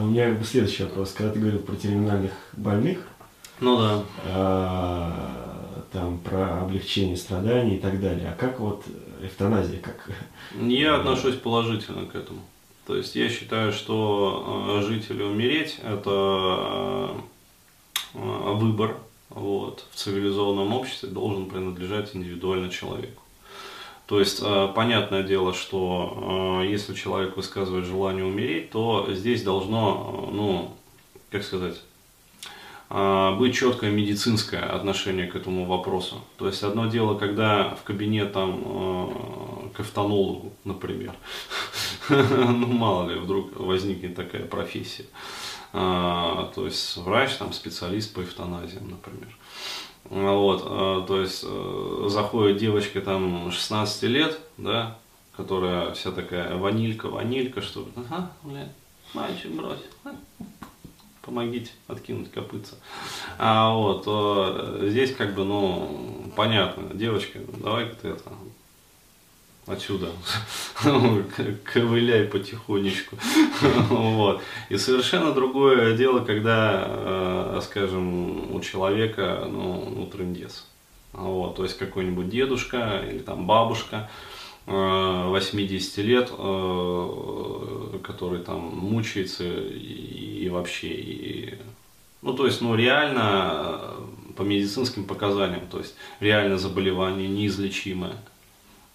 [0.00, 1.12] у меня как бы следующий вопрос.
[1.12, 2.98] Когда ты говорил про терминальных больных,
[3.60, 4.02] Ну да.
[4.26, 8.84] а, там про облегчение страданий и так далее, а как вот
[9.22, 10.10] эвтаназия, как
[10.60, 12.40] Я отношусь положительно к этому.
[12.86, 17.14] То есть я считаю, что э, жить или умереть– это
[18.14, 18.18] э,
[18.54, 18.96] выбор
[19.30, 23.22] вот, в цивилизованном обществе должен принадлежать индивидуально человеку.
[24.06, 30.28] То есть, э, понятное дело, что э, если человек высказывает желание умереть, то здесь должно,
[30.28, 30.76] э, ну,
[31.30, 31.80] как сказать,
[33.38, 36.20] быть четкое медицинское отношение к этому вопросу.
[36.36, 41.14] То есть одно дело, когда в кабинет там к эвтонологу, например,
[42.10, 45.06] ну мало ли, вдруг возникнет такая профессия.
[45.72, 49.34] То есть врач, там, специалист по эвтаназиям, например.
[50.10, 54.98] Вот, а, то есть э, заходит девочка там 16 лет, да,
[55.36, 58.72] которая вся такая ванилька, ванилька, что, ага, блядь,
[59.14, 60.14] мальчик брось, а,
[61.22, 62.76] помогите откинуть копытца.
[63.38, 68.30] А вот, э, здесь как бы, ну, понятно, девочка, давай-ка ты это,
[69.66, 70.08] отсюда
[71.64, 73.16] ковыляй потихонечку.
[73.90, 74.42] Вот.
[74.68, 80.66] И совершенно другое дело, когда, э, скажем, у человека, ну, ну трындец.
[81.12, 84.10] Вот, то есть какой-нибудь дедушка или там бабушка,
[84.66, 91.58] э, 80 лет, э, который там мучается и, вообще, и,
[92.22, 98.16] ну то есть, ну реально э, по медицинским показаниям, то есть реально заболевание неизлечимое,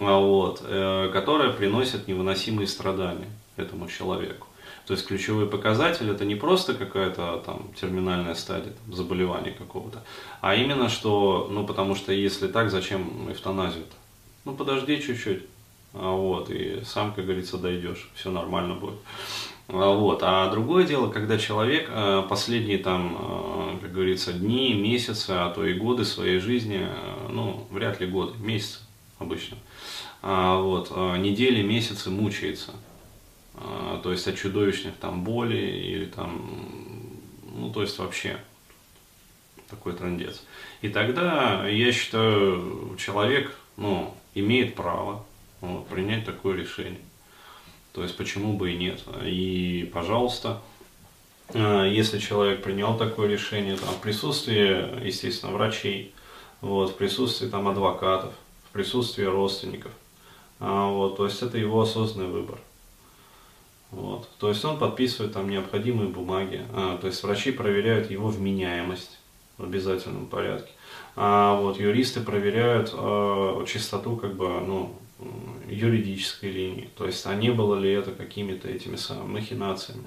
[0.00, 4.46] вот, э, которое приносит невыносимые страдания этому человеку.
[4.86, 10.02] То есть ключевой показатель это не просто какая-то там терминальная стадия заболевания какого-то,
[10.40, 13.94] а именно что, ну потому что если так, зачем эвтаназию-то?
[14.44, 15.42] Ну подожди чуть-чуть,
[15.92, 18.98] а вот, и сам, как говорится, дойдешь, все нормально будет.
[19.68, 20.20] А Вот.
[20.22, 25.66] А другое дело, когда человек э, последние там, э, как говорится, дни, месяцы, а то
[25.66, 26.88] и годы своей жизни,
[27.28, 28.78] ну, вряд ли годы, месяцы
[29.18, 29.56] обычно,
[30.22, 32.72] а, вот, э, недели, месяцы мучается.
[33.54, 36.60] А, То есть от чудовищных там болей или там,
[37.54, 38.38] ну, то есть вообще
[39.68, 40.44] такой трендец.
[40.80, 45.24] И тогда, я считаю, человек, ну, имеет право
[45.60, 47.00] вот, принять такое решение.
[47.92, 49.02] То есть почему бы и нет.
[49.24, 50.60] И, пожалуйста,
[51.52, 56.14] э, если человек принял такое решение, там, в присутствии, естественно, врачей,
[56.60, 58.34] вот, в присутствии там, адвокатов,
[58.68, 59.92] в присутствии родственников,
[60.60, 62.58] а, вот, то есть это его осознанный выбор.
[63.90, 64.28] Вот.
[64.38, 69.18] То есть он подписывает там необходимые бумаги, а, то есть врачи проверяют его вменяемость
[69.56, 70.70] в обязательном порядке.
[71.16, 74.94] А вот юристы проверяют э, чистоту как бы, ну,
[75.68, 80.04] юридической линии, то есть а не было ли это какими-то этими самыми махинациями.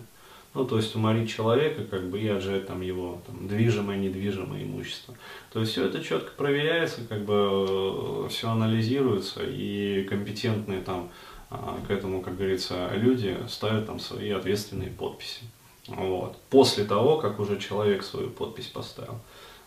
[0.54, 5.16] Ну, то есть уморить человека, как бы, и отжать там его там, движимое, недвижимое имущество.
[5.54, 11.10] То есть все это четко проверяется, как бы все анализируется, и компетентные там
[11.50, 15.44] а, к этому, как говорится, люди ставят там свои ответственные подписи.
[15.88, 16.38] Вот.
[16.50, 19.20] После того, как уже человек свою подпись поставил.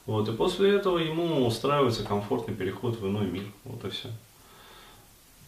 [0.07, 0.29] Вот.
[0.29, 3.45] И после этого ему устраивается комфортный переход в иной мир.
[3.65, 4.09] Вот и все.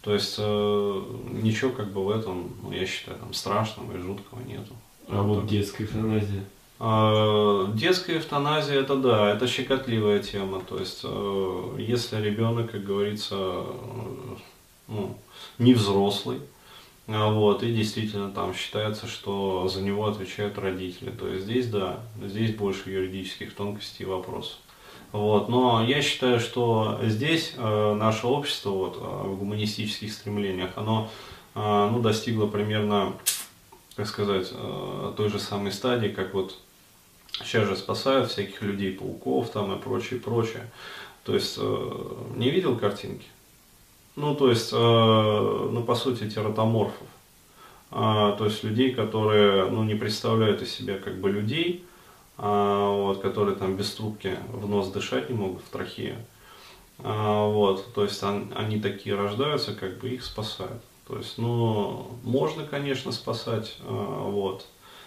[0.03, 4.41] То есть э, ничего как бы в этом, ну, я считаю, там страшного и жуткого
[4.41, 4.75] нету.
[5.09, 6.45] А вот детская эвтаназия?
[6.79, 10.61] А, Детская эвтаназия это да, это щекотливая тема.
[10.61, 14.37] То есть, э, если ребенок, как говорится, э,
[14.89, 15.17] ну,
[15.59, 16.39] не взрослый,
[17.09, 21.11] а вот, и действительно там считается, что за него отвечают родители.
[21.11, 24.59] То есть здесь да, здесь больше юридических тонкостей и вопросов.
[25.13, 31.09] Вот, но я считаю, что здесь э, наше общество вот, э, в гуманистических стремлениях, оно
[31.55, 33.13] э, ну, достигло примерно,
[33.97, 36.59] как сказать, э, той же самой стадии, как вот
[37.33, 40.71] сейчас же спасают всяких людей, пауков там и прочее, прочее.
[41.25, 43.27] То есть э, не видел картинки?
[44.15, 47.07] Ну, то есть, э, ну, по сути, тератоморфов.
[47.91, 51.85] А, то есть людей, которые, ну, не представляют из себя как бы людей,
[52.37, 56.17] а, вот, которые там без трубки в нос дышать не могут, в трахею.
[56.99, 60.83] А, вот, то есть он- они такие рождаются, как бы их спасают.
[61.07, 64.67] То есть, ну, можно, конечно, спасать, а, вот.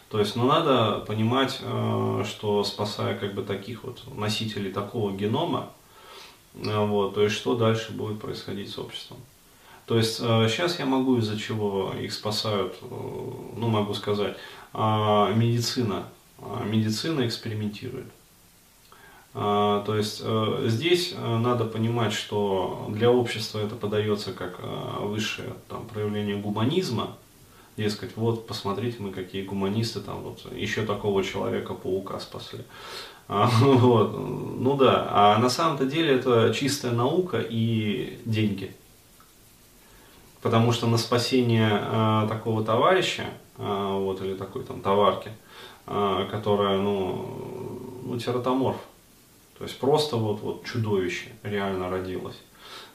[0.10, 5.70] То есть, но надо понимать, а, что спасая как бы таких вот носителей такого генома,
[6.66, 9.18] а, вот, то есть что дальше будет происходить с обществом.
[9.86, 14.38] То есть сейчас я могу из-за чего их спасают, э, ну могу сказать,
[14.72, 16.06] а, медицина,
[16.42, 18.06] А, медицина экспериментирует.
[19.34, 25.06] А, То есть э, здесь э, надо понимать, что для общества это подается как э,
[25.06, 27.16] высшее там, проявление гуманизма,
[27.78, 32.66] Дескать, вот, посмотрите, мы какие гуманисты, там вот еще такого человека-паука спасли.
[33.30, 38.76] А, вот, ну да, а на самом-то деле это чистая наука и деньги.
[40.42, 43.28] Потому что на спасение такого товарища,
[43.58, 45.32] вот, или такой там товарки,
[45.86, 48.78] которая, ну, ну, тератоморф,
[49.60, 52.42] то есть просто вот, вот чудовище реально родилось,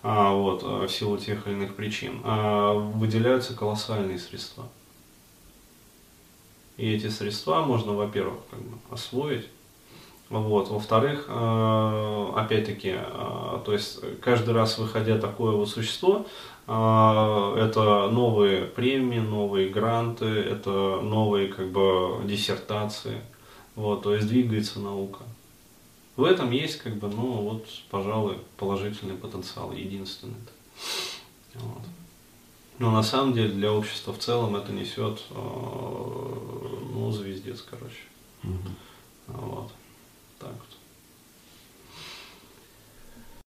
[0.02, 4.64] а, вот, в силу тех или иных причин, а, выделяются колоссальные средства.
[6.78, 9.46] И эти средства можно, во-первых, как бы освоить,
[10.30, 10.70] вот.
[10.70, 12.96] Во-вторых, опять-таки,
[13.64, 16.26] то есть каждый раз выходя такое вот существо,
[16.66, 23.20] а, это новые премии, новые гранты, это новые как бы диссертации.
[23.76, 25.24] Вот, то есть двигается наука.
[26.16, 30.34] В этом есть, как бы, ну, вот, пожалуй, положительный потенциал, единственный.
[30.34, 31.60] -то.
[31.60, 31.82] Вот.
[32.78, 38.02] Но на самом деле для общества в целом это несет, э, ну, звездец, короче.
[38.42, 39.38] Угу.
[39.38, 39.72] Вот.
[40.38, 40.78] Так вот.